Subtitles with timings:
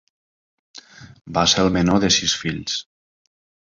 [1.37, 2.85] Va ser el menor de sis fills.